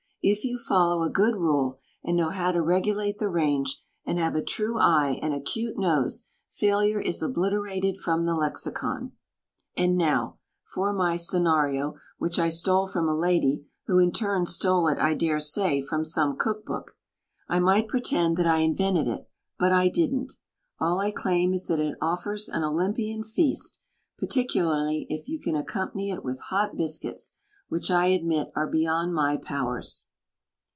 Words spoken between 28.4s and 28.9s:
are